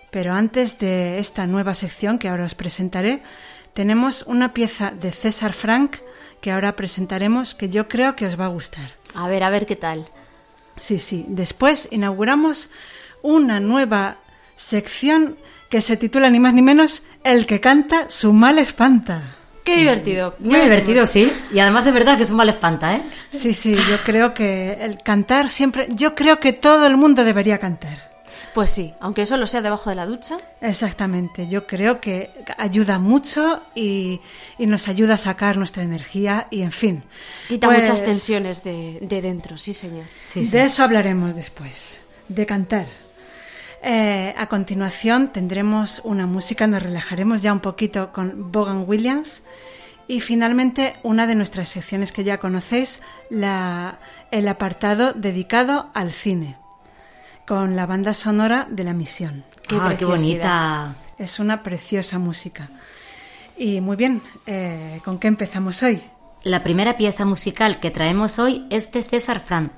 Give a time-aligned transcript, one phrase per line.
[0.10, 3.22] Pero antes de esta nueva sección que ahora os presentaré,
[3.76, 5.98] tenemos una pieza de César Frank
[6.42, 8.94] que ahora presentaremos que yo creo que os va a gustar.
[9.14, 10.06] A ver, a ver qué tal.
[10.80, 11.26] Sí, sí.
[11.28, 12.72] Después inauguramos
[13.22, 14.18] una nueva
[14.56, 15.38] sección
[15.72, 19.38] que se titula ni más ni menos El que canta su mal espanta.
[19.64, 20.36] Qué divertido.
[20.40, 21.32] Muy divertido, sí.
[21.54, 23.02] Y además es verdad que es un mal espanta, ¿eh?
[23.32, 27.58] Sí, sí, yo creo que el cantar siempre, yo creo que todo el mundo debería
[27.58, 28.12] cantar.
[28.54, 30.38] Pues sí, aunque eso lo sea debajo de la ducha.
[30.60, 34.20] Exactamente, yo creo que ayuda mucho y,
[34.60, 37.04] nos ayuda a sacar nuestra energía y en fin.
[37.48, 40.04] Quita muchas pues tensiones de, dentro, sí señor.
[40.36, 42.88] De eso hablaremos después, de cantar.
[43.84, 49.44] Eh, a continuación tendremos una música, nos relajaremos ya un poquito con Bogan Williams
[50.08, 53.98] y finalmente una de nuestras secciones que ya conocéis, la,
[54.30, 56.58] el apartado dedicado al cine,
[57.48, 59.46] con la banda sonora de la misión.
[59.68, 60.96] ¡Qué, ah, qué bonita!
[61.18, 62.70] Es una preciosa música.
[63.58, 66.02] Y muy bien, eh, ¿con qué empezamos hoy?
[66.44, 69.72] La primera pieza musical que traemos hoy es de César Frank,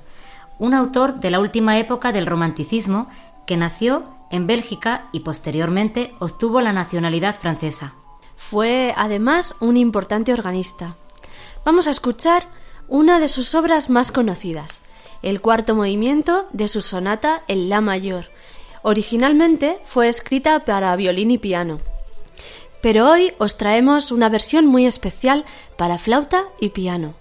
[0.59, 3.09] un autor de la última época del romanticismo
[3.45, 7.93] que nació en Bélgica y posteriormente obtuvo la nacionalidad francesa.
[8.35, 10.95] Fue además un importante organista.
[11.65, 12.47] Vamos a escuchar
[12.87, 14.81] una de sus obras más conocidas,
[15.21, 18.29] el cuarto movimiento de su sonata en La mayor.
[18.81, 21.79] Originalmente fue escrita para violín y piano,
[22.81, 25.45] pero hoy os traemos una versión muy especial
[25.77, 27.13] para flauta y piano.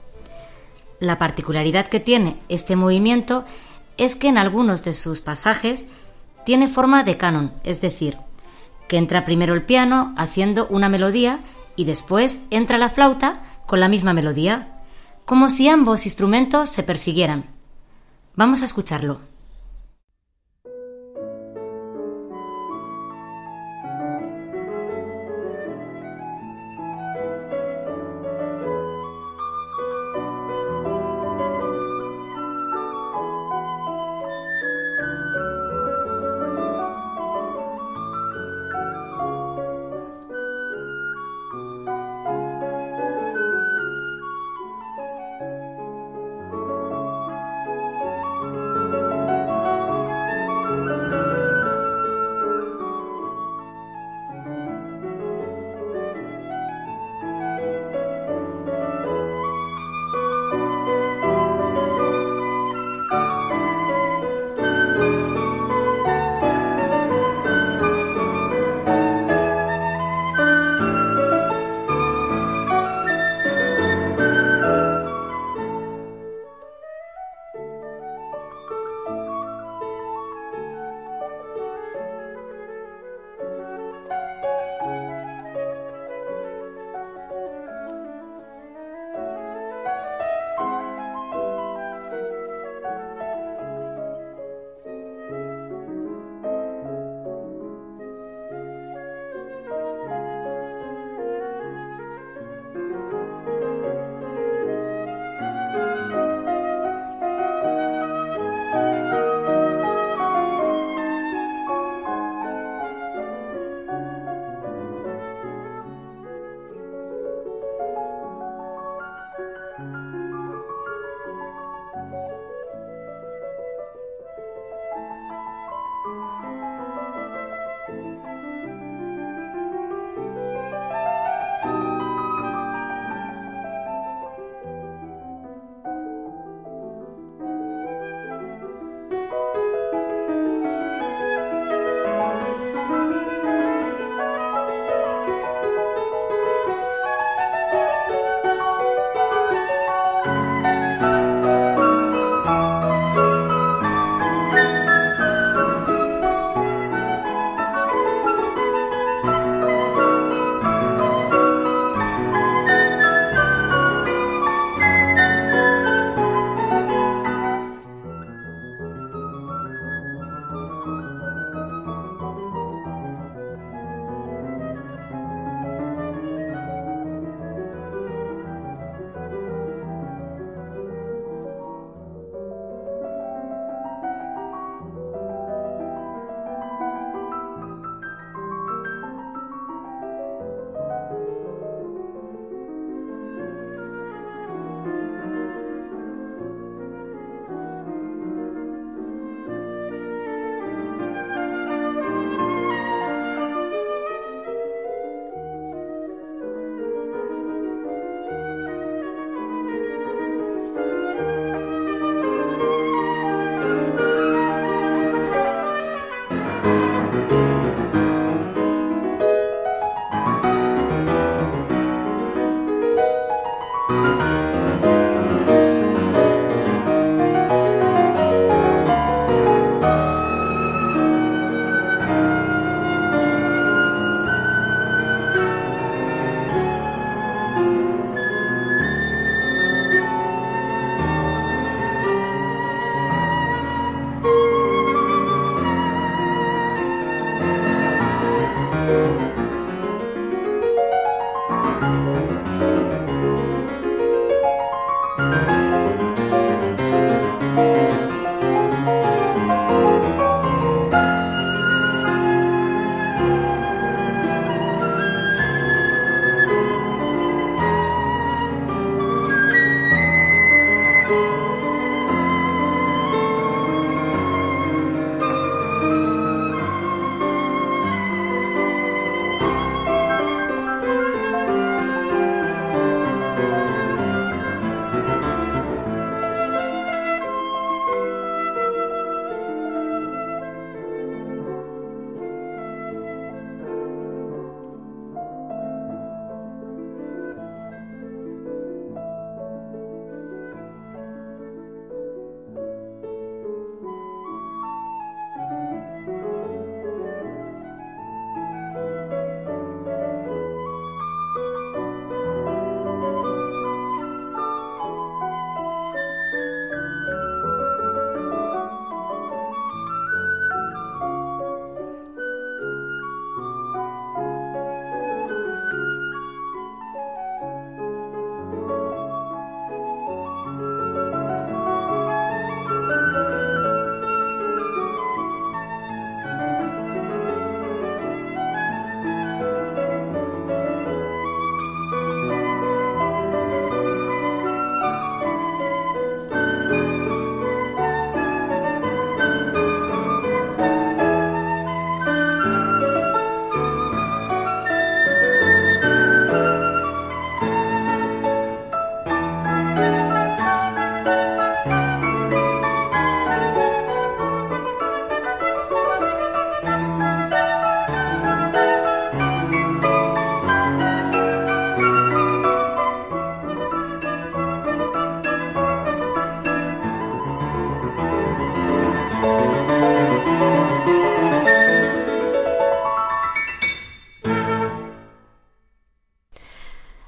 [0.99, 3.45] La particularidad que tiene este movimiento
[3.97, 5.87] es que en algunos de sus pasajes
[6.45, 8.19] tiene forma de canon, es decir,
[8.89, 11.41] que entra primero el piano haciendo una melodía
[11.77, 14.69] y después entra la flauta con la misma melodía,
[15.25, 17.47] como si ambos instrumentos se persiguieran.
[18.35, 19.32] Vamos a escucharlo.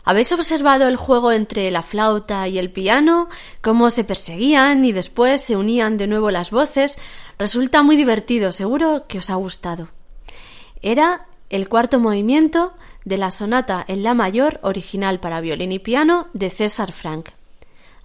[0.04, 3.28] ¿Habéis observado el juego entre la flauta y el piano?
[3.62, 6.98] Cómo se perseguían y después se unían de nuevo las voces.
[7.38, 9.88] Resulta muy divertido, seguro que os ha gustado.
[10.82, 12.74] Era el cuarto movimiento
[13.06, 17.30] de la sonata en la mayor original para violín y piano de César Frank.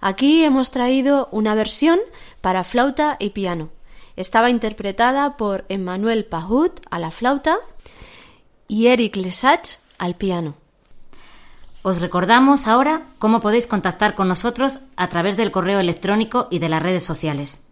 [0.00, 2.00] Aquí hemos traído una versión
[2.40, 3.68] para flauta y piano.
[4.16, 7.58] Estaba interpretada por Emmanuel Pahut a la flauta
[8.68, 10.59] y Eric Lesage al piano.
[11.82, 16.68] Os recordamos ahora cómo podéis contactar con nosotros a través del correo electrónico y de
[16.68, 17.62] las redes sociales.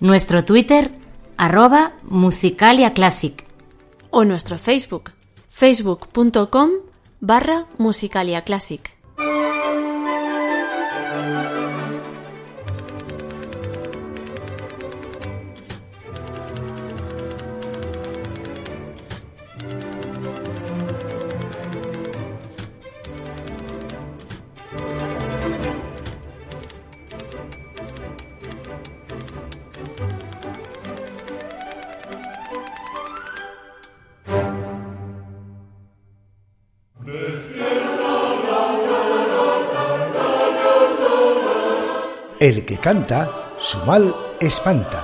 [0.00, 0.92] Nuestro Twitter
[1.38, 3.46] arroba musicaliaclassic
[4.10, 5.12] o nuestro Facebook
[5.58, 6.70] facebook.com
[7.18, 8.97] barra musicaliaclassic.
[42.68, 45.02] Que canta, su mal espanta.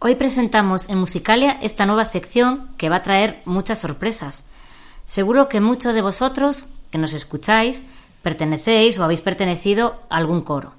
[0.00, 4.44] Hoy presentamos en Musicalia esta nueva sección que va a traer muchas sorpresas.
[5.04, 7.84] Seguro que muchos de vosotros que nos escucháis
[8.22, 10.72] pertenecéis o habéis pertenecido a algún coro.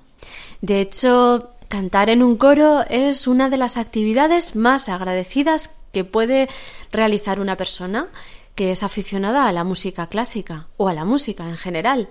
[0.60, 6.50] De hecho, cantar en un coro es una de las actividades más agradecidas que puede
[6.92, 8.08] realizar una persona
[8.56, 12.10] que es aficionada a la música clásica o a la música en general.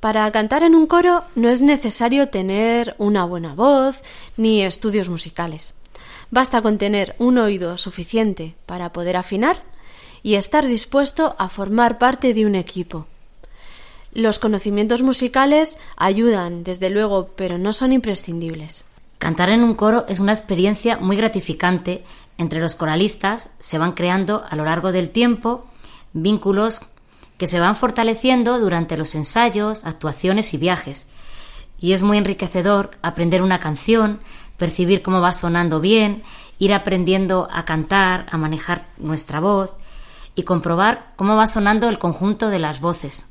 [0.00, 4.02] Para cantar en un coro no es necesario tener una buena voz
[4.36, 5.74] ni estudios musicales.
[6.30, 9.62] Basta con tener un oído suficiente para poder afinar
[10.22, 13.06] y estar dispuesto a formar parte de un equipo.
[14.12, 18.84] Los conocimientos musicales ayudan, desde luego, pero no son imprescindibles.
[19.18, 22.02] Cantar en un coro es una experiencia muy gratificante
[22.40, 25.66] entre los coralistas se van creando a lo largo del tiempo
[26.14, 26.80] vínculos
[27.36, 31.06] que se van fortaleciendo durante los ensayos, actuaciones y viajes.
[31.82, 34.20] y es muy enriquecedor aprender una canción,
[34.58, 36.22] percibir cómo va sonando bien,
[36.58, 39.72] ir aprendiendo a cantar, a manejar nuestra voz
[40.34, 43.28] y comprobar cómo va sonando el conjunto de las voces.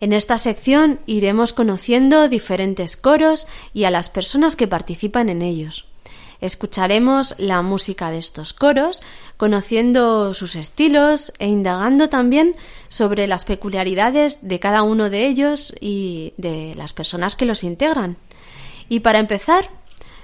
[0.00, 5.86] En esta sección iremos conociendo diferentes coros y a las personas que participan en ellos.
[6.40, 9.02] Escucharemos la música de estos coros,
[9.36, 12.56] conociendo sus estilos e indagando también
[12.88, 18.16] sobre las peculiaridades de cada uno de ellos y de las personas que los integran.
[18.88, 19.70] Y para empezar,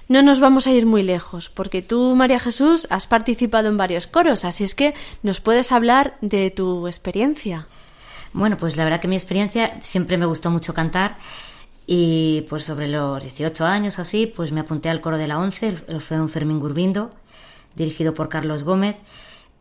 [0.08, 4.06] no nos vamos a ir muy lejos, porque tú, María Jesús, has participado en varios
[4.06, 7.66] coros, así es que nos puedes hablar de tu experiencia.
[8.32, 11.16] Bueno, pues la verdad que mi experiencia siempre me gustó mucho cantar
[11.86, 15.38] y pues sobre los 18 años o así, pues me apunté al coro de la
[15.38, 17.10] 11, el fue un Fermín Gurbindo,
[17.74, 18.96] dirigido por Carlos Gómez.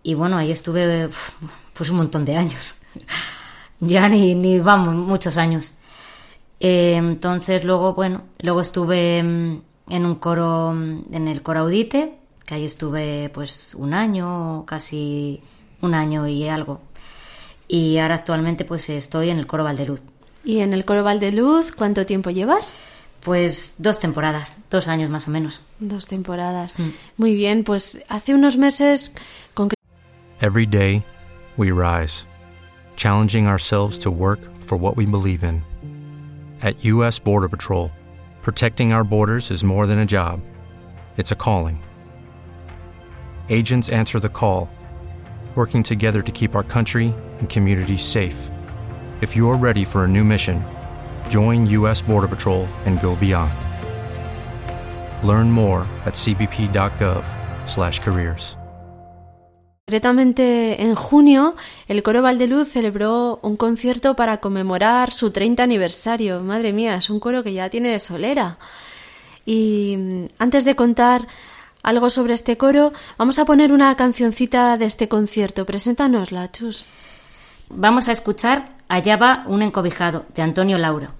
[0.03, 1.09] Y bueno, ahí estuve
[1.73, 2.75] pues un montón de años.
[3.79, 5.75] ya ni, ni vamos, muchos años.
[6.59, 12.19] Eh, entonces luego, bueno, luego estuve mm, en un coro, mm, en el coro Audite,
[12.45, 15.41] que ahí estuve pues un año, casi
[15.81, 16.81] un año y algo.
[17.67, 20.01] Y ahora actualmente pues estoy en el coro Valdeluz.
[20.43, 22.73] ¿Y en el coro Valdeluz cuánto tiempo llevas?
[23.21, 25.61] Pues dos temporadas, dos años más o menos.
[25.79, 26.73] Dos temporadas.
[26.77, 26.89] Mm.
[27.17, 29.13] Muy bien, pues hace unos meses...
[29.53, 29.69] Con...
[30.41, 31.03] Every day
[31.57, 32.25] we rise,
[32.95, 35.63] challenging ourselves to work for what we believe in.
[36.63, 37.19] At U.S.
[37.19, 37.91] Border Patrol,
[38.41, 40.39] protecting our borders is more than a job,
[41.17, 41.79] it's a calling.
[43.49, 44.69] Agents answer the call,
[45.55, 48.49] working together to keep our country and communities safe.
[49.21, 50.65] If you're ready for a new mission,
[51.29, 52.01] join U.S.
[52.01, 53.53] Border Patrol and go beyond.
[55.23, 58.57] Learn more at cbp.gov/careers.
[59.85, 61.55] Concretamente en junio,
[61.87, 66.39] el Coro Valdeluz celebró un concierto para conmemorar su 30 aniversario.
[66.39, 68.57] Madre mía, es un coro que ya tiene solera.
[69.45, 71.27] Y mm, antes de contar
[71.83, 75.67] algo sobre este coro, vamos a poner una cancioncita de este concierto.
[75.67, 76.87] Preséntanosla, Chus.
[77.73, 81.13] Vamos a escuchar Allá va un encobijado, de Antonio Lauro.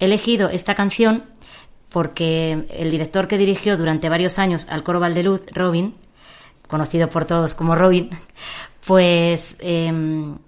[0.00, 1.24] He elegido esta canción
[1.90, 5.94] porque el director que dirigió durante varios años al coro Valdeluz, Robin,
[6.66, 8.08] conocido por todos como Robin,
[8.86, 10.38] pues em,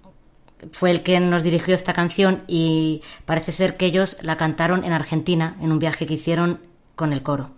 [0.71, 4.93] fue el que nos dirigió esta canción y parece ser que ellos la cantaron en
[4.93, 6.59] Argentina en un viaje que hicieron
[6.95, 7.51] con el coro.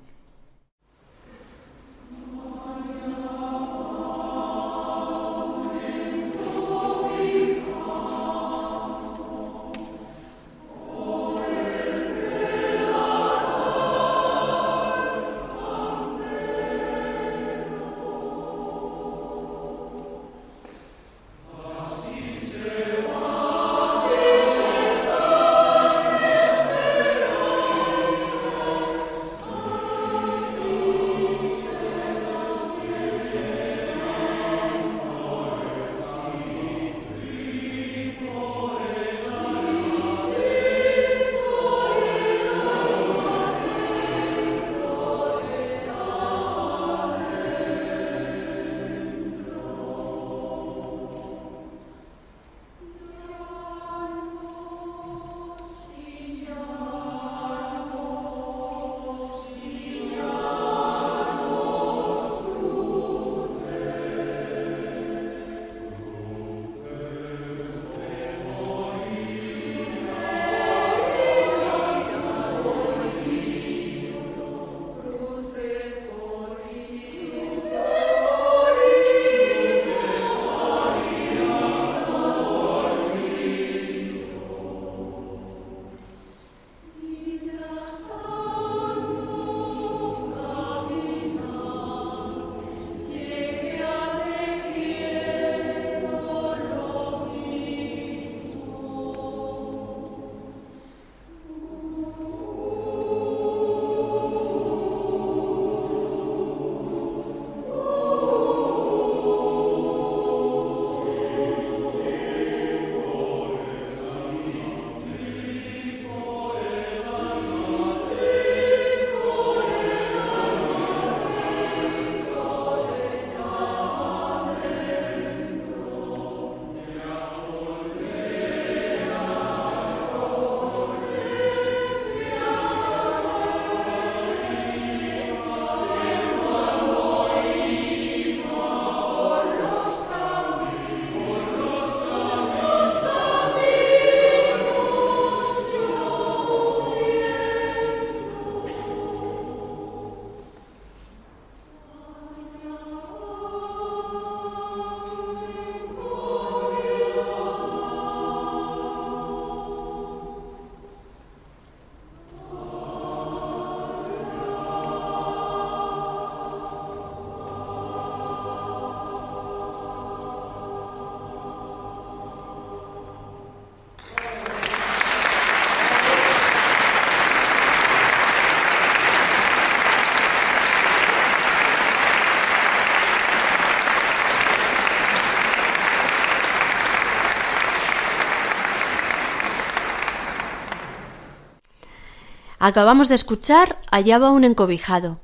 [192.70, 195.20] Acabamos de escuchar Allá va un encobijado.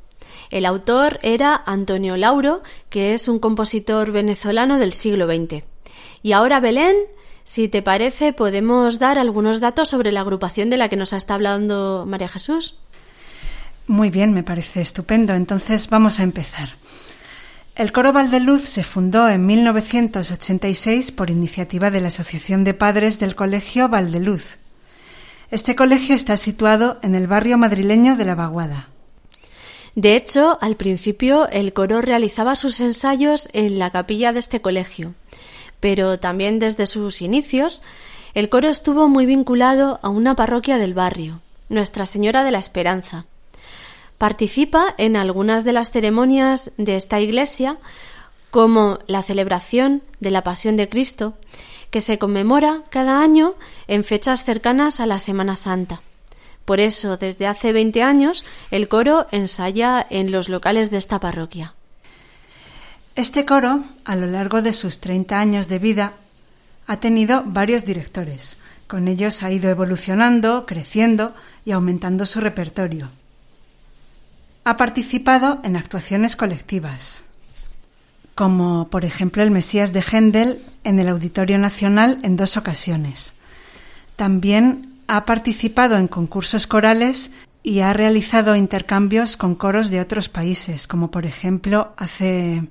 [0.49, 5.63] El autor era Antonio Lauro, que es un compositor venezolano del siglo XX.
[6.23, 6.95] Y ahora, Belén,
[7.43, 11.35] si te parece, podemos dar algunos datos sobre la agrupación de la que nos estado
[11.35, 12.79] hablando María Jesús.
[13.85, 15.35] Muy bien, me parece estupendo.
[15.35, 16.69] Entonces vamos a empezar.
[17.75, 23.35] El coro Valdeluz se fundó en 1986 por iniciativa de la Asociación de Padres del
[23.35, 24.57] Colegio Valdeluz.
[25.51, 28.89] Este colegio está situado en el barrio madrileño de La Vaguada.
[29.93, 35.13] De hecho, al principio el coro realizaba sus ensayos en la capilla de este colegio,
[35.79, 37.83] pero también desde sus inicios
[38.33, 43.25] el coro estuvo muy vinculado a una parroquia del barrio, Nuestra Señora de la Esperanza.
[44.17, 47.77] Participa en algunas de las ceremonias de esta iglesia,
[48.51, 51.35] como la celebración de la Pasión de Cristo,
[51.91, 53.55] que se conmemora cada año
[53.87, 56.01] en fechas cercanas a la Semana Santa.
[56.65, 61.75] Por eso, desde hace 20 años, el coro ensaya en los locales de esta parroquia.
[63.15, 66.13] Este coro, a lo largo de sus 30 años de vida,
[66.87, 68.57] ha tenido varios directores.
[68.87, 73.09] Con ellos ha ido evolucionando, creciendo y aumentando su repertorio.
[74.63, 77.25] Ha participado en actuaciones colectivas,
[78.35, 83.33] como por ejemplo el Mesías de Händel en el Auditorio Nacional en dos ocasiones.
[84.17, 87.31] También ha participado en concursos corales
[87.63, 92.67] y ha realizado intercambios con coros de otros países, como por ejemplo hace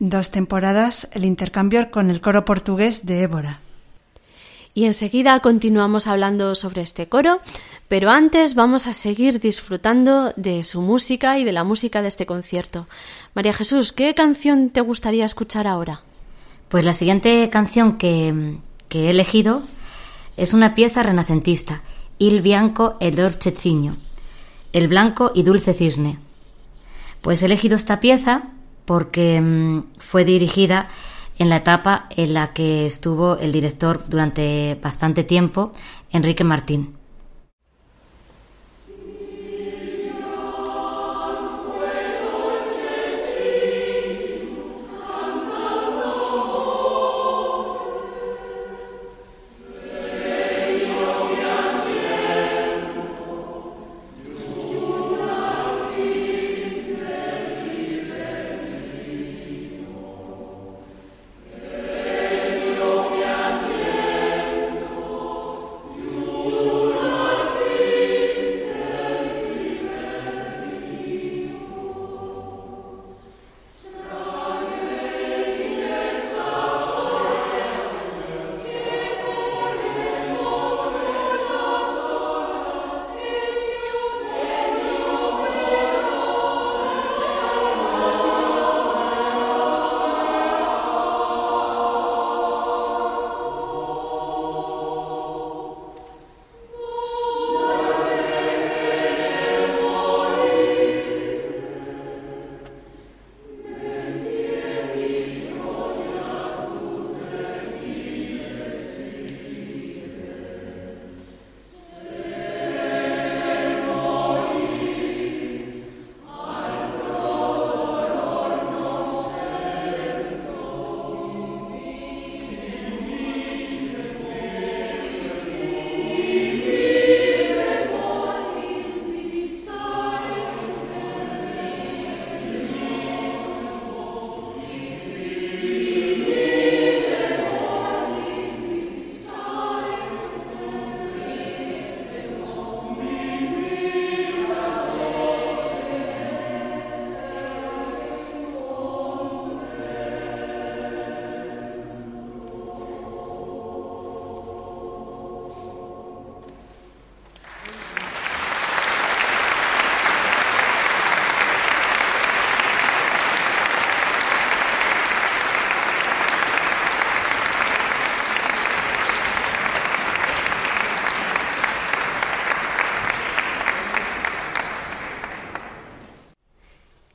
[0.00, 3.60] dos temporadas el intercambio con el coro portugués de Évora.
[4.74, 7.40] Y enseguida continuamos hablando sobre este coro,
[7.88, 12.26] pero antes vamos a seguir disfrutando de su música y de la música de este
[12.26, 12.86] concierto.
[13.34, 16.02] María Jesús, ¿qué canción te gustaría escuchar ahora?
[16.68, 18.58] Pues la siguiente canción que,
[18.90, 19.62] he elegido
[20.36, 21.82] es una pieza renacentista,
[22.18, 23.96] Il bianco e dolce cigno,
[24.72, 26.18] el blanco y dulce cisne.
[27.20, 28.50] Pues he elegido esta pieza
[28.84, 30.88] porque mm, fue dirigida
[31.38, 35.72] en la etapa en la que estuvo el director durante bastante tiempo,
[36.10, 36.94] Enrique Martín.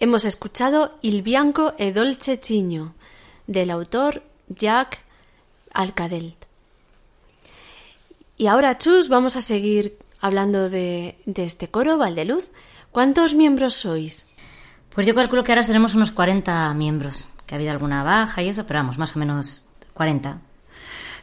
[0.02, 2.94] Hemos escuchado Il bianco e dolce cigno
[3.48, 5.04] del autor Jacques
[5.74, 6.36] Alcadel.
[8.38, 12.50] Y ahora, Chus, vamos a seguir hablando de, de este coro, Valdeluz.
[12.94, 14.26] ¿Cuántos miembros sois?
[14.96, 18.48] Pues yo calculo que ahora seremos unos 40 miembros, que ha habido alguna baja y
[18.48, 20.40] eso, pero vamos, más o menos 40.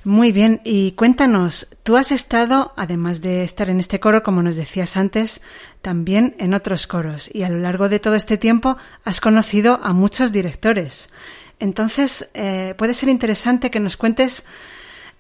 [0.07, 4.55] Muy bien, y cuéntanos, tú has estado, además de estar en este coro, como nos
[4.55, 5.43] decías antes,
[5.83, 9.93] también en otros coros, y a lo largo de todo este tiempo has conocido a
[9.93, 11.11] muchos directores.
[11.59, 14.45] Entonces, eh, puede ser interesante que nos cuentes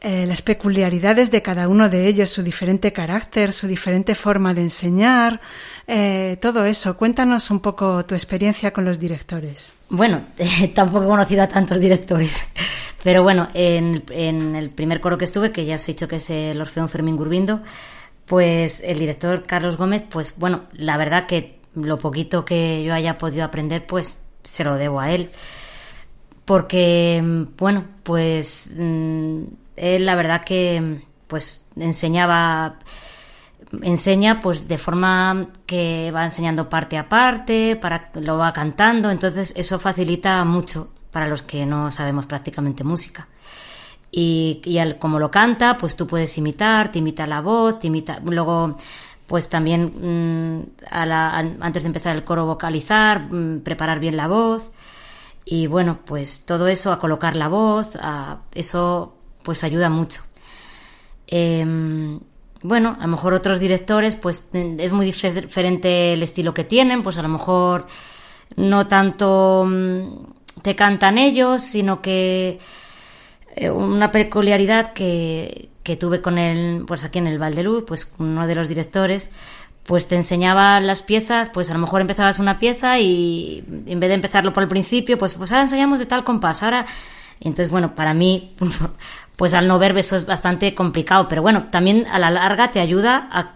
[0.01, 4.63] eh, las peculiaridades de cada uno de ellos, su diferente carácter, su diferente forma de
[4.63, 5.41] enseñar,
[5.87, 6.99] eh, todo eso.
[6.99, 9.75] Cuéntanos un poco tu experiencia con los directores.
[9.89, 10.23] Bueno,
[10.75, 12.47] tampoco he conocido a tantos directores.
[13.03, 14.03] Pero bueno, en,
[14.55, 17.17] el primer coro que estuve, que ya os he dicho que es el Orfeón Fermín
[17.17, 17.63] Gurbindo,
[18.27, 23.17] pues el director Carlos Gómez, pues bueno, la verdad que lo poquito que yo haya
[23.17, 25.31] podido aprender, pues se lo debo a él.
[26.45, 27.23] Porque,
[27.57, 29.45] bueno, pues mm,
[29.77, 32.79] él la verdad que pues enseñaba
[33.83, 39.53] enseña pues de forma que va enseñando parte a parte, para lo va cantando, entonces
[39.57, 43.29] eso facilita mucho para los que no sabemos prácticamente música.
[44.11, 47.89] Y, y al, como lo canta, pues tú puedes imitar, te imita la voz, te
[47.89, 48.21] imita.
[48.25, 48.77] Luego,
[49.27, 54.71] pues también mm, antes de empezar el coro, vocalizar, mm, preparar bien la voz.
[55.45, 59.16] Y bueno, pues todo eso, a colocar la voz, a, eso
[59.47, 60.23] pues ayuda mucho.
[61.29, 62.19] Em,
[62.63, 67.17] bueno, a lo mejor otros directores, pues es muy diferente el estilo que tienen, pues
[67.17, 67.87] a lo mejor
[68.57, 72.59] no tanto mm, te cantan ellos, sino que
[73.55, 78.49] eh, una peculiaridad que, que tuve con él, pues aquí en el Valdeluz, pues uno
[78.49, 79.31] de los directores,
[79.85, 84.09] pues te enseñaba las piezas, pues a lo mejor empezabas una pieza y en vez
[84.09, 86.85] de empezarlo por el principio, pues, pues ahora ensayamos de tal compás, ahora...
[87.41, 88.55] Entonces, bueno, para mí,
[89.37, 92.81] pues al no ver eso es bastante complicado, pero bueno, también a la larga te
[92.81, 93.53] ayuda a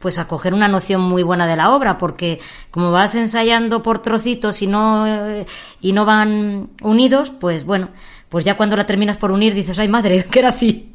[0.00, 2.40] pues a coger una noción muy buena de la obra, porque
[2.70, 5.46] como vas ensayando por trocitos y no, eh,
[5.82, 7.90] y no van unidos, pues bueno,
[8.30, 10.90] pues ya cuando la terminas por unir dices, ay madre, que era así.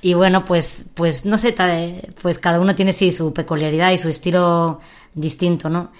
[0.00, 1.52] Y bueno, pues, pues no sé,
[2.22, 4.80] pues cada uno tiene sí su peculiaridad y su estilo
[5.14, 5.90] distinto, ¿no?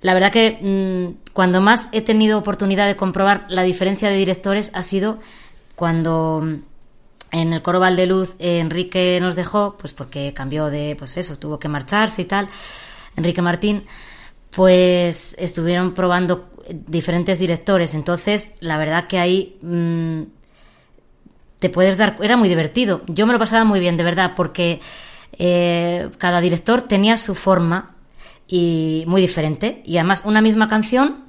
[0.00, 4.70] La verdad que mm, cuando más he tenido oportunidad de comprobar la diferencia de directores
[4.74, 5.18] ha sido
[5.74, 6.42] cuando
[7.30, 11.58] en el coro Valdeluz eh, Enrique nos dejó, pues porque cambió de, pues eso, tuvo
[11.58, 12.48] que marcharse y tal,
[13.16, 13.84] Enrique Martín,
[14.50, 20.22] pues estuvieron probando diferentes directores, entonces la verdad que ahí mm,
[21.58, 24.80] te puedes dar, era muy divertido, yo me lo pasaba muy bien, de verdad, porque
[25.38, 27.94] eh, cada director tenía su forma
[28.46, 31.27] y muy diferente, y además una misma canción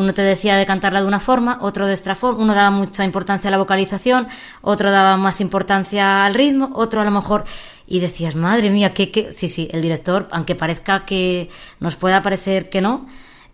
[0.00, 3.04] uno te decía de cantarla de una forma, otro de otra forma, uno daba mucha
[3.04, 4.28] importancia a la vocalización,
[4.62, 7.44] otro daba más importancia al ritmo, otro a lo mejor
[7.86, 9.32] y decías, madre mía, que, que...
[9.32, 11.48] sí, sí, el director, aunque parezca que
[11.80, 13.06] nos pueda parecer que no,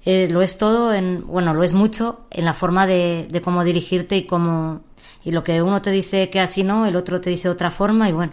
[0.04, 3.64] eh, lo es todo en, bueno, lo es mucho en la forma de, de cómo
[3.64, 4.82] dirigirte y cómo,
[5.24, 8.08] y lo que uno te dice que así no, el otro te dice otra forma
[8.08, 8.32] y bueno.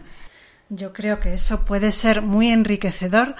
[0.70, 3.36] Yo creo que eso puede ser muy enriquecedor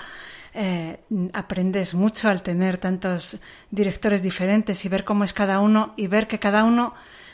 [0.54, 1.00] eh,
[1.34, 3.38] aprendes mucho al tener tantos
[3.72, 6.94] directores diferentes y ver cómo es cada uno y ver que cada uno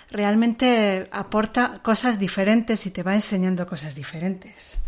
[0.09, 4.79] realmente aporta cosas diferentes y te va enseñando cosas diferentes.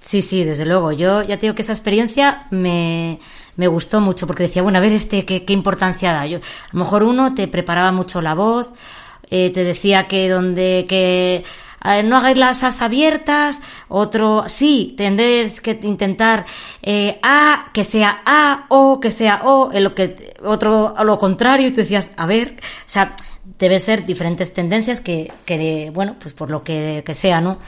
[0.00, 0.92] Sí, sí, desde luego.
[0.92, 3.18] Yo ya tengo que esa experiencia me,
[3.56, 6.26] me gustó mucho porque decía, bueno, a ver este qué, qué importancia da.
[6.26, 6.40] Yo, a
[6.72, 8.70] lo mejor uno te preparaba mucho la voz,
[9.30, 11.42] eh, te decía que donde que
[12.04, 16.44] no hagáis las as abiertas, otro, sí, tendréis que intentar
[16.82, 21.68] eh, A, que sea A, O, que sea O, en lo que, otro lo contrario,
[21.68, 23.14] y tú decías, a ver, o sea,
[23.58, 27.58] debe ser diferentes tendencias que, que bueno, pues por lo que, que sea, ¿no?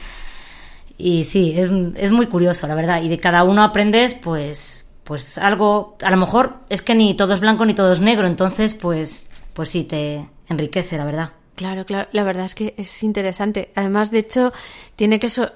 [0.97, 5.37] Y sí, es, es muy curioso, la verdad, y de cada uno aprendes, pues, pues
[5.37, 8.73] algo, a lo mejor es que ni todo es blanco ni todo es negro, entonces,
[8.73, 11.38] pues, pues sí, te enriquece, la verdad.
[11.59, 13.73] Claro, claro, la verdad es que es interesante.
[13.75, 14.53] Además, de hecho,
[14.95, 15.51] tiene que ser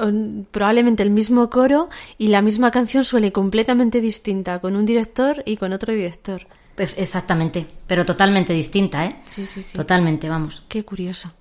[0.52, 1.88] probablemente el mismo coro
[2.18, 6.46] y la misma canción suele completamente distinta con un director y con otro director.
[6.76, 9.16] Pues exactamente, pero totalmente distinta, ¿eh?
[9.28, 9.78] Sí, sí, sí.
[9.78, 10.66] Totalmente, vamos.
[10.68, 11.32] Qué curioso.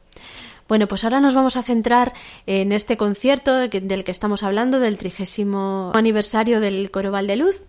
[0.68, 2.12] Bueno, pues ahora nos vamos a centrar
[2.46, 7.62] en este concierto del que estamos hablando, del trigésimo aniversario del Coro Valdeluz.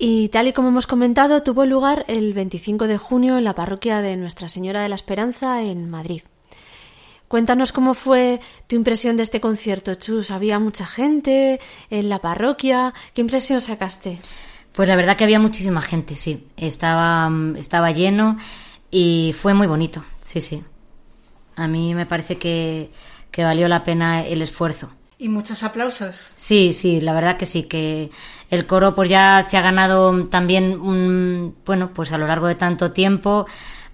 [0.00, 4.00] Y tal y como hemos comentado, tuvo lugar el 25 de junio en la parroquia
[4.00, 6.22] de Nuestra Señora de la Esperanza en Madrid.
[7.26, 10.30] Cuéntanos cómo fue tu impresión de este concierto, Chus.
[10.30, 11.58] ¿Había mucha gente
[11.90, 12.94] en la parroquia?
[13.12, 14.20] ¿Qué impresión sacaste?
[14.72, 16.46] Pues la verdad que había muchísima gente, sí.
[16.56, 18.38] Estaba, estaba lleno
[18.92, 20.62] y fue muy bonito, sí, sí.
[21.56, 22.92] A mí me parece que,
[23.32, 24.90] que valió la pena el esfuerzo.
[25.20, 26.30] Y muchos aplausos.
[26.36, 28.10] Sí, sí, la verdad que sí, que
[28.50, 32.54] el coro pues ya se ha ganado también un, bueno, pues a lo largo de
[32.54, 33.46] tanto tiempo,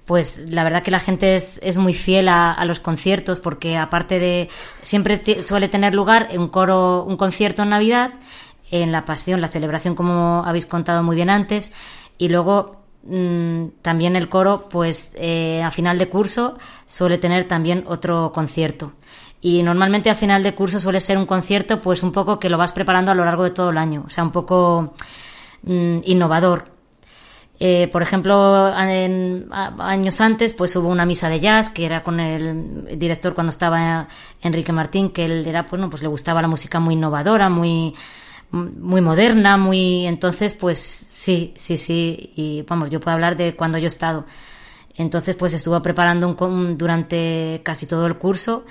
[0.05, 4.19] pues la verdad que la gente es, es muy fiel a, los conciertos porque aparte
[4.19, 4.49] de
[4.83, 8.13] siempre suele tener lugar un coro un concierto en Navidad
[8.71, 11.73] en la pasión la celebración como habéis contado muy bien antes
[12.19, 17.85] y luego mm, también el coro pues eh, a final de curso suele tener también
[17.87, 18.93] otro concierto
[19.45, 22.57] y normalmente a final de curso suele ser un concierto pues un poco que lo
[22.57, 24.95] vas preparando a lo largo de todo el año o sea un poco
[25.65, 26.73] mm, innovador
[27.61, 32.99] eh, por ejemplo, años antes, pues hubo una misa de jazz que era con el
[32.99, 34.09] director cuando estaba
[34.43, 37.95] Enrique Martín, que él era, bueno, pues le gustaba la música muy innovadora, muy,
[38.51, 43.79] muy moderna, muy, entonces, pues sí, sí, sí, y vamos, yo puedo hablar de cuando
[43.79, 44.27] yo he estado.
[44.97, 48.65] Entonces, pues estuvo preparando un, durante casi todo el curso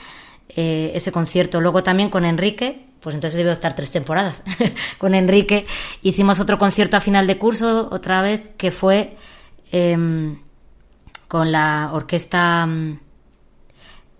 [0.55, 1.61] eh, ese concierto.
[1.61, 4.43] Luego también con Enrique, pues entonces debió estar tres temporadas
[4.97, 5.65] con Enrique.
[6.01, 9.17] Hicimos otro concierto a final de curso, otra vez, que fue
[9.71, 10.39] em,
[11.27, 12.99] con la orquesta mm,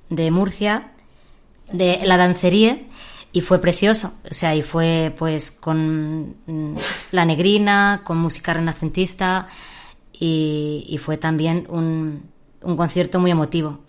[0.09, 0.91] de Murcia,
[1.71, 2.81] de la dancería,
[3.31, 4.13] y fue precioso.
[4.29, 6.75] O sea, y fue pues con mm,
[7.11, 9.47] la negrina, con música renacentista,
[10.11, 12.23] y, y fue también un,
[12.63, 13.79] un concierto muy emotivo.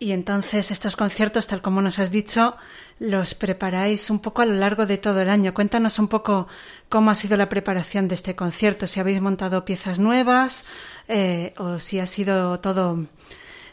[0.00, 2.56] Y entonces estos conciertos, tal como nos has dicho,
[3.00, 5.54] los preparáis un poco a lo largo de todo el año.
[5.54, 6.46] Cuéntanos un poco
[6.88, 10.66] cómo ha sido la preparación de este concierto, si habéis montado piezas nuevas
[11.08, 13.06] eh, o si ha sido todo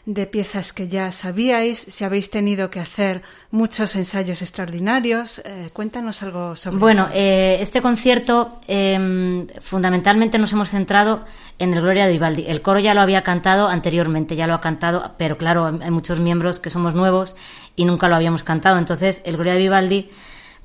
[0.06, 5.40] de piezas que ya sabíais, si habéis tenido que hacer muchos ensayos extraordinarios.
[5.44, 11.24] Eh, cuéntanos algo sobre Bueno, eh, este concierto em, fundamentalmente nos hemos centrado
[11.58, 12.44] en el Gloria de Vivaldi.
[12.46, 16.20] El coro ya lo había cantado anteriormente, ya lo ha cantado, pero claro, hay muchos
[16.20, 17.34] miembros que somos nuevos
[17.74, 18.78] y nunca lo habíamos cantado.
[18.78, 20.10] Entonces, el Gloria de Vivaldi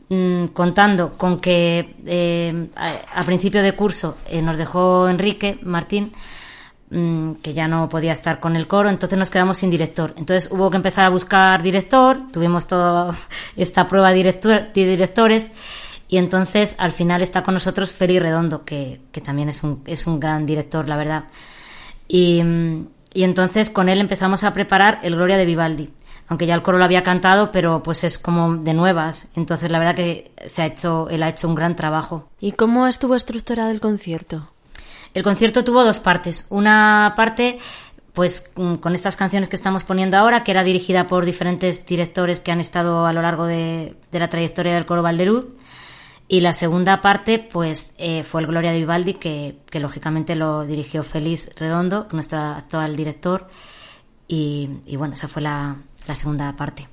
[0.09, 6.13] mm, contando con que eh, a, principio de curso nos dejó Enrique Martín,
[6.93, 10.13] Mm, que ya no podía estar con el coro, entonces nos quedamos sin director.
[10.17, 13.15] Entonces hubo que empezar a buscar director, tuvimos toda
[13.55, 15.53] esta prueba de, directores
[16.09, 20.19] y entonces al final está con nosotros Feli Redondo, que, también es un, es un
[20.19, 21.23] gran director, la verdad.
[22.09, 22.43] Y,
[23.13, 25.89] y entonces con él empezamos a preparar el Gloria de Vivaldi
[26.27, 29.27] aunque ya el coro lo había cantado, pero pues es como de nuevas.
[29.35, 32.29] Entonces la verdad que se ha hecho, él ha hecho un gran trabajo.
[32.39, 34.49] ¿Y cómo estuvo estructurado el concierto?
[35.13, 36.45] El concierto tuvo dos partes.
[36.49, 37.59] Una parte
[38.13, 42.39] pues mm, con estas canciones que estamos poniendo ahora, que era dirigida por diferentes directores
[42.39, 45.55] que han estado a lo largo de, la trayectoria del coro Valderú.
[46.27, 51.03] Y la segunda parte, pues, eh, fue el Gloria de Vivaldi, que, lógicamente lo dirigió
[51.03, 53.49] Félix Redondo, nuestro actual director.
[54.29, 55.75] Y, bueno, esa fue la
[56.15, 56.87] segunda parte.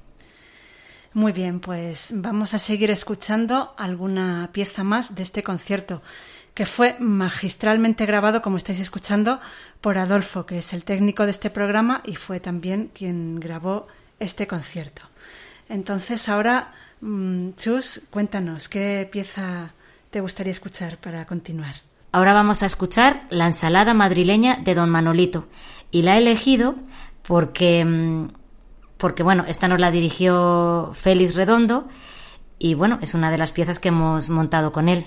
[1.14, 6.02] Muy bien, pues vamos a seguir escuchando alguna pieza más de este concierto
[6.58, 9.38] que fue magistralmente grabado, como estáis escuchando,
[9.80, 13.86] por Adolfo, que es el técnico de este programa y fue también quien grabó
[14.18, 15.02] este concierto.
[15.68, 19.70] Entonces, ahora, mm, Chus, cuéntanos, ¿qué pieza
[20.10, 21.76] te gustaría escuchar para continuar?
[22.10, 25.46] Ahora vamos a escuchar la ensalada madrileña de Don Manolito.
[25.92, 26.74] Y la he elegido
[27.22, 28.30] porque, mm,
[28.96, 31.86] porque bueno, esta nos la dirigió Félix Redondo
[32.58, 35.06] y bueno, es una de las piezas que hemos montado con él.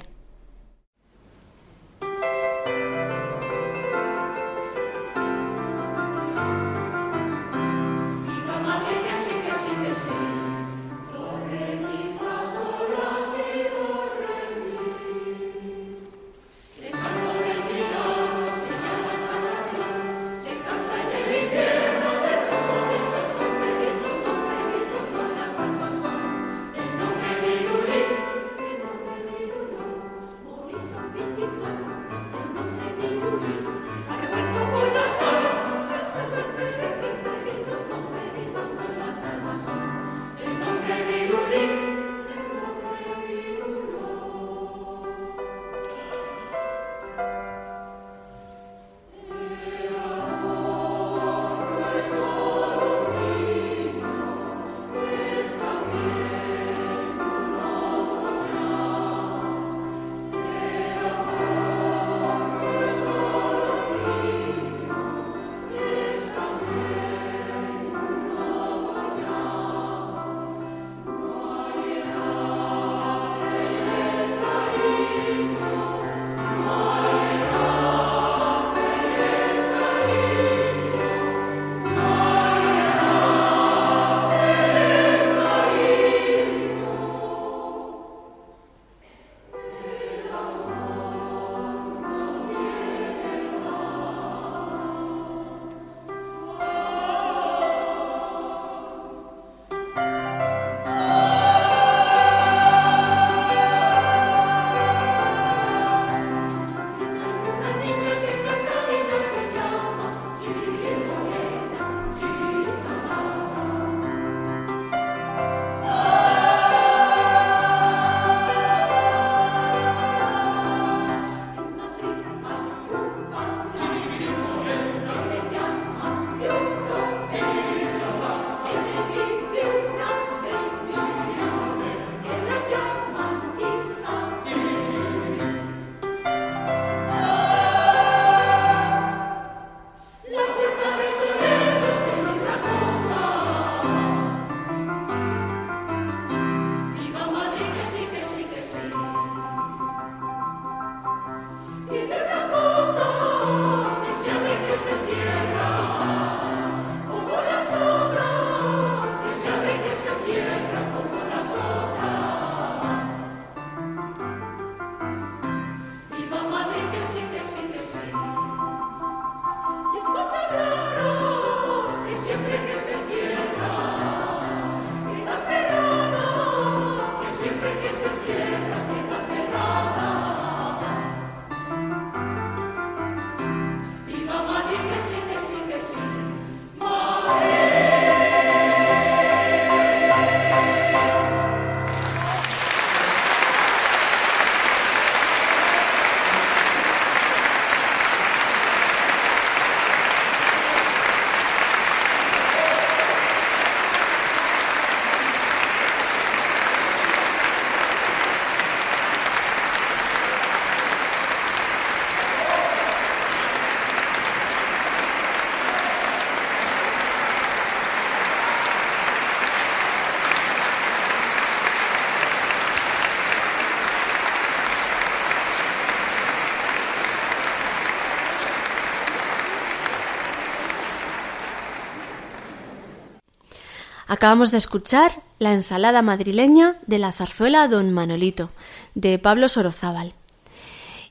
[234.22, 238.52] Acabamos de escuchar la ensalada madrileña de la zarzuela Don Manolito,
[238.94, 240.14] de Pablo Sorozábal.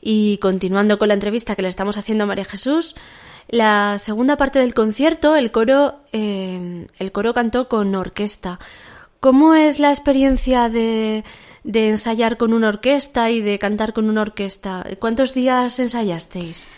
[0.00, 2.94] Y continuando con la entrevista que le estamos haciendo a María Jesús,
[3.48, 8.60] la segunda parte del concierto, el coro, eh, el coro cantó con orquesta.
[9.18, 11.24] ¿Cómo es la experiencia de,
[11.64, 14.86] de ensayar con una orquesta y de cantar con una orquesta?
[15.00, 16.68] ¿Cuántos días ensayasteis?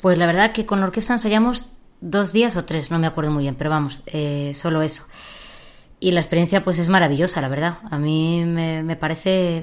[0.00, 1.66] Pues la verdad que con la orquesta ensayamos
[2.00, 5.06] dos días o tres, no me acuerdo muy bien, pero vamos, eh, solo eso.
[6.02, 7.78] Y la experiencia pues es maravillosa, la verdad.
[7.90, 9.62] A mí me, parece,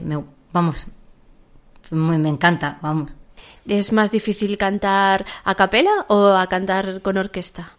[0.53, 0.85] vamos,
[1.89, 3.11] me, encanta, vamos.
[3.67, 7.71] ¿Es más difícil cantar a capela o a cantar con orquesta?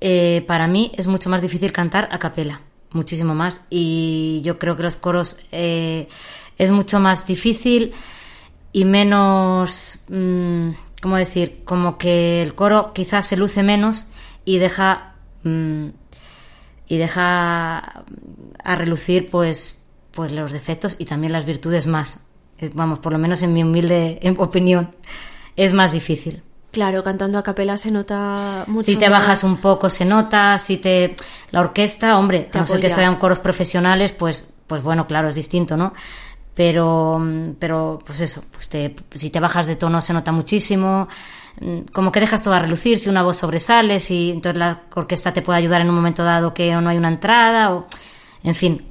[0.00, 2.62] Eh, para mí es mucho más difícil cantar a capela,
[2.92, 3.60] muchísimo más.
[3.68, 6.08] Y yo creo que los coros eh,
[6.56, 7.92] es mucho más difícil
[8.72, 10.70] y menos, mm,
[11.02, 11.60] ¿cómo decir?
[11.64, 14.08] Como que el coro quizás se luce menos
[14.46, 15.14] y deja...
[15.42, 15.88] Mm,
[16.88, 18.04] y deja
[18.62, 22.20] a relucir pues pues los defectos y también las virtudes más.
[22.72, 24.94] Vamos, por lo menos en mi humilde opinión,
[25.56, 26.42] es más difícil.
[26.72, 28.84] Claro, cantando a capela se nota mucho.
[28.84, 31.16] Si te bajas un poco se nota, si te
[31.50, 35.34] la orquesta, hombre, a no ser que sean coros profesionales, pues pues bueno, claro, es
[35.34, 35.92] distinto, ¿no?
[36.56, 37.22] Pero
[37.60, 41.06] pero pues eso, pues te, si te bajas de tono se nota muchísimo.
[41.60, 45.32] Mm, como que dejas todo a relucir, si una voz sobresale, si entonces la orquesta
[45.32, 47.86] te puede ayudar en un momento dado que no hay una entrada, o
[48.42, 48.82] en fin,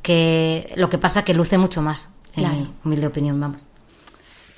[0.00, 3.66] que lo que pasa que luce mucho más, en mi humilde opinión, vamos.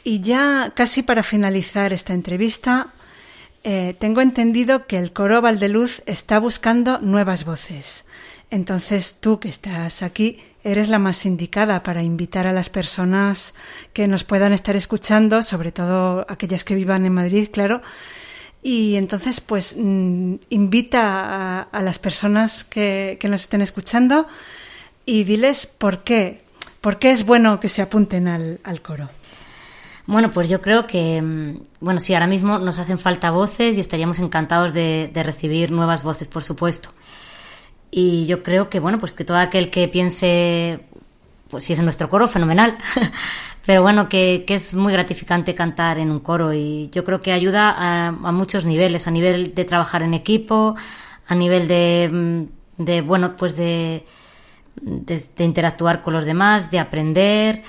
[0.04, 2.88] Y ya casi para finalizar esta entrevista,
[3.62, 8.04] eh, tengo entendido que el coro Valdeluz está buscando nuevas voces.
[8.50, 13.54] Entonces tú que estás aquí, eres la más indicada para invitar a las personas
[13.92, 17.82] que nos puedan estar escuchando, sobre todo aquellas que vivan en Madrid, claro.
[18.62, 24.26] Y entonces, pues, mm, invita a, las personas que, nos estén escuchando
[25.04, 26.40] y diles por qué,
[26.80, 29.10] por qué es bueno que se apunten al, coro.
[30.06, 33.80] Bueno, pues yo creo que, mm, bueno, sí, ahora mismo nos hacen falta voces y
[33.80, 36.88] estaríamos encantados de recibir nuevas voces, por supuesto.
[37.96, 40.80] Y yo creo que, bueno, pues que todo aquel que piense,
[41.48, 42.76] pues si es en nuestro coro, fenomenal.
[43.64, 48.08] Pero bueno, que, es muy gratificante cantar en un coro y yo creo que ayuda
[48.08, 50.74] a, muchos niveles, a nivel de trabajar en equipo,
[51.28, 54.04] a nivel de, mm, de bueno, pues de,
[54.74, 57.62] de interactuar con los demás, de aprender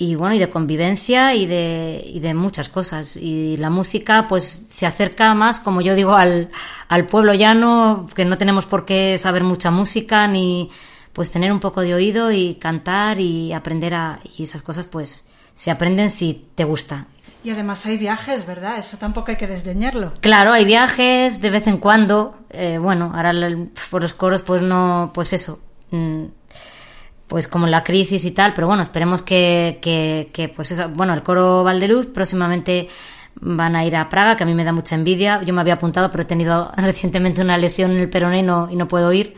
[0.00, 3.16] y bueno, y de convivencia y de, y de muchas cosas.
[3.16, 6.50] Y la música pues se acerca más, como yo digo, al,
[6.88, 10.70] al pueblo llano, que no tenemos por qué saber mucha música, ni
[11.12, 14.20] pues tener un poco de oído y cantar y aprender a...
[14.36, 17.08] y esas cosas pues se aprenden si te gusta.
[17.42, 18.78] Y además hay viajes, ¿verdad?
[18.78, 20.12] Eso tampoco hay que desdeñarlo.
[20.20, 22.36] Claro, hay viajes de vez en cuando.
[22.50, 23.32] Eh, bueno, ahora
[23.90, 25.58] por los coros pues no, pues eso.
[25.90, 26.26] Mm,
[27.28, 31.22] pues como la crisis y tal, pero bueno, esperemos que, que, pues eso, bueno, el
[31.22, 32.88] coro Valdeluz próximamente
[33.40, 35.42] van a ir a Praga, que a mí me da mucha envidia.
[35.42, 38.88] Yo me había apuntado, pero he tenido recientemente una lesión en el peroné y no,
[38.88, 39.34] puedo ir.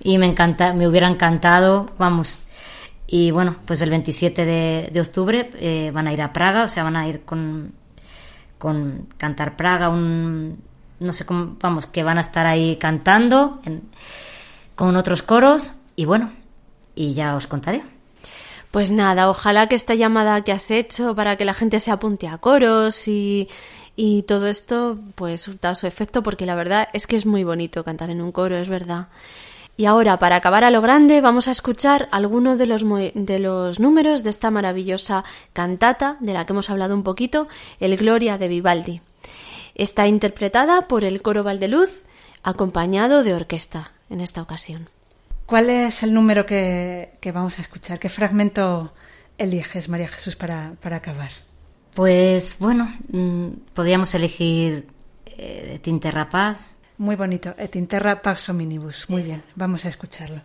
[0.00, 2.48] Y me encanta, me hubiera encantado, vamos.
[3.06, 6.82] Y bueno, pues el 27 de, octubre eh, van a ir a Praga, o sea,
[6.82, 7.72] van a ir con,
[8.58, 10.58] con Cantar Praga, un,
[10.98, 13.60] no sé cómo, vamos, que van a estar ahí cantando
[14.74, 15.74] con otros coros.
[15.94, 16.32] Y bueno,
[16.94, 17.82] y ya os contaré.
[18.72, 22.26] Pues nada, ojalá que esta llamada que has hecho para que la gente se apunte
[22.26, 23.48] a coros y,
[24.26, 28.08] todo esto, pues da su efecto, porque la verdad es que es muy bonito cantar
[28.08, 29.08] en un coro, es verdad.
[29.76, 32.82] Y ahora, para acabar a lo grande, vamos a escuchar algunos de los,
[33.14, 35.22] de los números de esta maravillosa
[35.52, 39.02] cantata de la que hemos hablado un poquito, el Gloria de Vivaldi.
[39.74, 42.04] Está interpretada por el coro Valdeluz,
[42.42, 44.88] acompañado de orquesta en esta ocasión.
[45.52, 47.98] ¿Cuál es el número que, vamos a escuchar?
[47.98, 48.94] ¿Qué fragmento
[49.36, 51.30] eliges, María Jesús, para, acabar?
[51.92, 54.86] Pues bueno, mm, podríamos elegir
[55.26, 56.78] eh, Tinterra Paz.
[56.96, 59.10] Muy bonito, Tinterra Pax Omnibus.
[59.10, 60.40] Muy bien, vamos a escucharlo.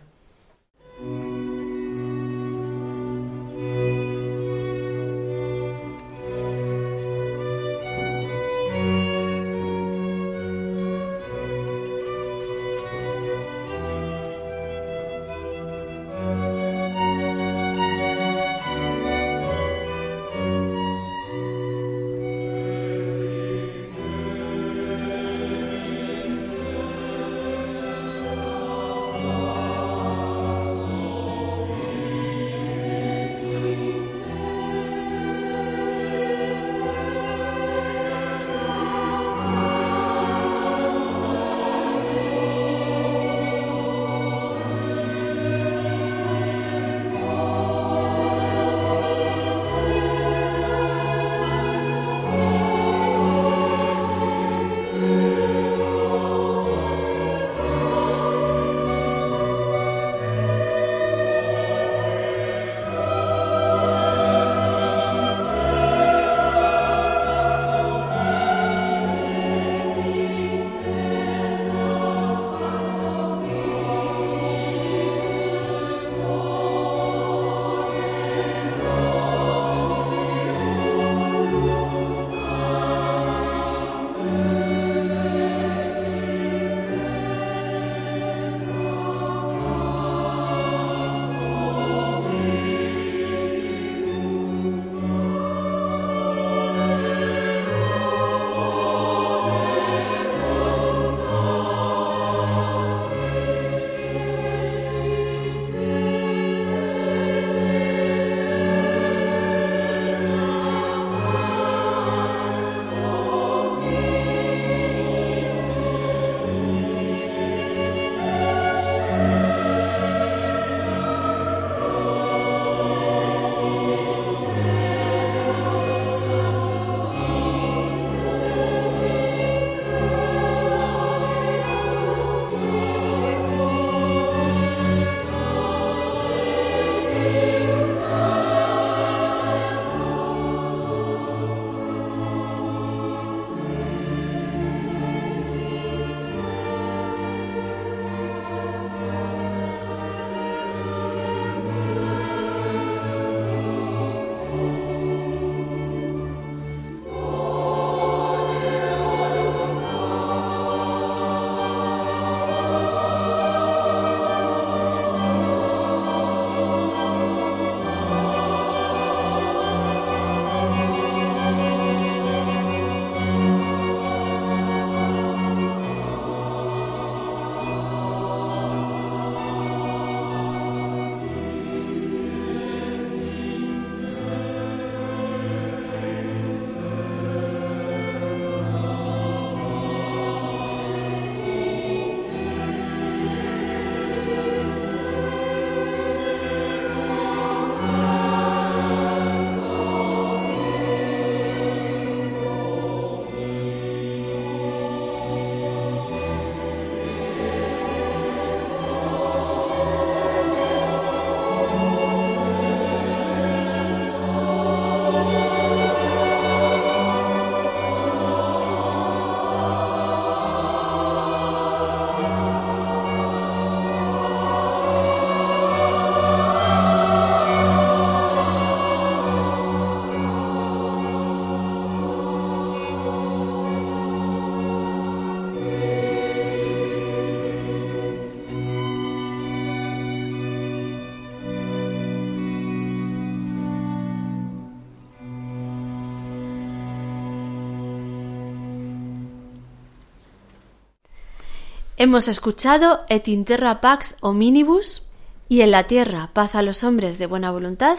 [252.00, 255.02] Hemos escuchado Et interra pax hominibus
[255.48, 257.98] y En la tierra paz a los hombres de buena voluntad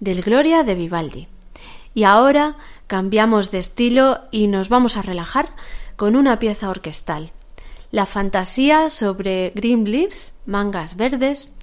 [0.00, 1.28] del Gloria de Vivaldi.
[1.94, 2.56] Y ahora
[2.88, 5.56] cambiamos de estilo y nos vamos a relajar
[5.96, 7.32] con una pieza orquestal.
[7.90, 11.54] La fantasía sobre Green Leaves, mangas verdes,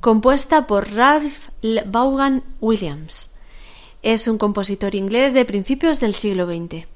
[0.00, 1.50] compuesta por Ralph
[1.84, 3.32] Vaughan Williams.
[4.02, 6.86] Es un compositor inglés de principios del siglo XX.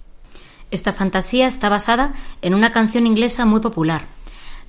[0.70, 4.06] Esta fantasía está basada en una canción inglesa muy popular,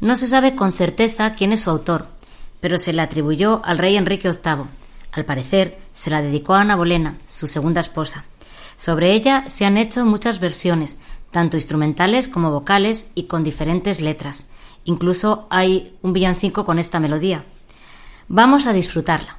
[0.01, 2.07] no se sabe con certeza quién es su autor,
[2.59, 4.65] pero se le atribuyó al rey Enrique VIII.
[5.11, 8.25] Al parecer, se la dedicó a Ana Bolena, su segunda esposa.
[8.77, 10.99] Sobre ella se han hecho muchas versiones,
[11.31, 14.47] tanto instrumentales como vocales y con diferentes letras.
[14.85, 17.43] Incluso hay un villancico con esta melodía.
[18.27, 19.38] Vamos a disfrutarla.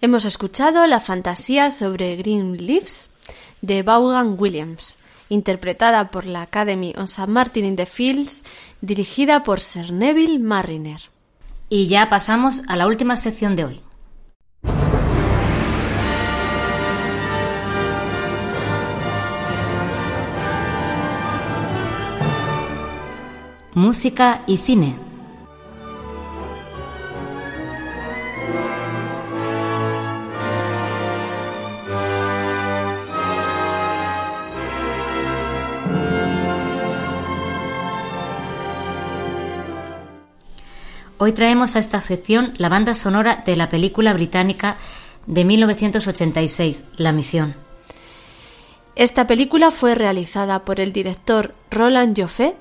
[0.00, 3.10] Hemos escuchado la fantasía sobre Green Leaves
[3.62, 4.96] de Vaughan Williams,
[5.28, 7.26] interpretada por la Academy on St.
[7.26, 8.44] Martin in the Fields,
[8.80, 11.00] dirigida por Sir Neville Marriner.
[11.68, 13.80] Y ya pasamos a la última sección de hoy.
[23.74, 25.07] Música y cine.
[41.20, 44.76] Hoy traemos a esta sección la banda sonora de la película británica
[45.26, 47.56] de 1986, La Misión.
[48.94, 52.54] Esta película fue realizada por el director Roland Joffé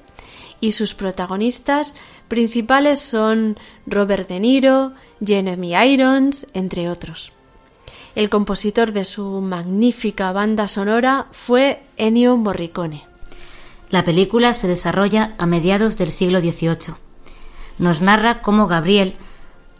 [0.59, 1.95] y sus protagonistas
[2.29, 4.93] principales son Robert De Niro,
[5.23, 7.33] Jeremy Irons, entre otros.
[8.15, 13.05] El compositor de su magnífica banda sonora fue Ennio Morricone.
[13.91, 17.06] La película se desarrolla a mediados del siglo XVIII
[17.77, 19.15] nos narra cómo Gabriel,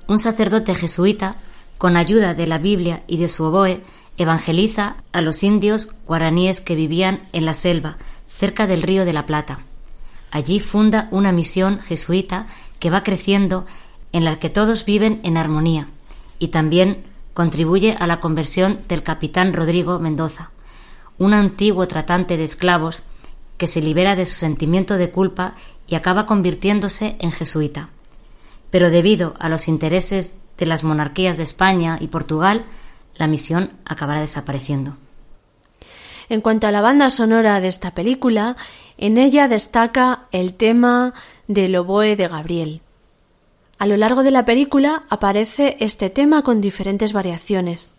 [0.08, 1.36] un sacerdote jesuita,
[1.78, 3.84] con ayuda de la Biblia y de su oboe,
[4.18, 9.26] evangeliza a los indios guaraníes que vivían en la selva, cerca del río de la
[9.26, 9.60] Plata.
[10.32, 12.48] Allí funda una misión jesuita
[12.80, 13.66] que va creciendo
[14.12, 15.88] en la que todos viven en armonía
[16.40, 20.52] y también contribuye a la conversión del capitán Rodrigo Mendoza,
[21.18, 23.04] un antiguo tratante de esclavos
[23.58, 25.56] que se libera de su sentimiento de culpa
[25.88, 27.90] y acaba convirtiéndose en jesuita.
[28.70, 32.66] Pero debido a los intereses de las monarquías de España y Portugal,
[33.16, 34.98] la misión acabará desapareciendo.
[36.30, 38.58] En cuanto a la banda sonora de esta película,
[38.98, 41.14] en ella destaca el tema
[41.48, 42.82] del oboe de Gabriel.
[43.80, 47.94] A lo largo de la película aparece este tema con diferentes variaciones.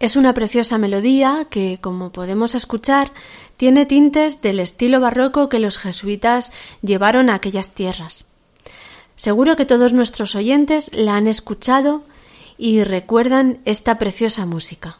[0.00, 3.12] Es una preciosa melodía que, como podemos escuchar,
[3.58, 8.24] tiene tintes del estilo barroco que los jesuitas llevaron a aquellas tierras.
[9.14, 12.02] Seguro que todos nuestros oyentes la han escuchado
[12.56, 14.99] y recuerdan esta preciosa música.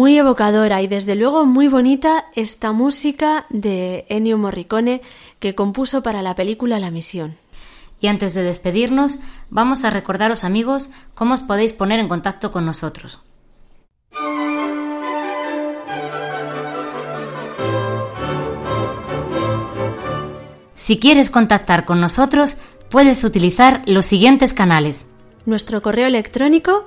[0.00, 5.02] Muy evocadora y desde luego muy bonita esta música de Ennio Morricone
[5.40, 7.36] que compuso para la película La Misión.
[8.00, 9.18] Y antes de despedirnos,
[9.50, 13.20] vamos a recordaros amigos cómo os podéis poner en contacto con nosotros.
[20.72, 22.56] Si quieres contactar con nosotros,
[22.88, 25.06] puedes utilizar los siguientes canales.
[25.44, 26.86] Nuestro correo electrónico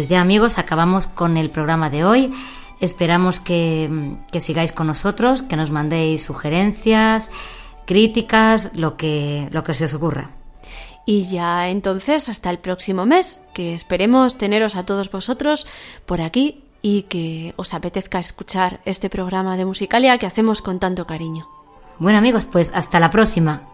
[0.00, 2.32] Pues ya amigos, acabamos con el programa de hoy.
[2.80, 7.30] Esperamos que, que sigáis con nosotros, que nos mandéis sugerencias,
[7.84, 10.30] críticas, lo que, lo que se os ocurra.
[11.04, 15.66] Y ya entonces hasta el próximo mes, que esperemos teneros a todos vosotros
[16.06, 21.06] por aquí y que os apetezca escuchar este programa de Musicalia que hacemos con tanto
[21.06, 21.46] cariño.
[21.98, 23.69] Bueno amigos, pues hasta la próxima.